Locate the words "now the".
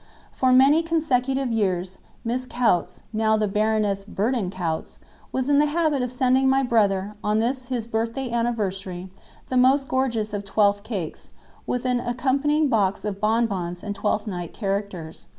3.13-3.47